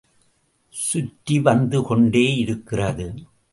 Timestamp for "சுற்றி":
0.73-1.39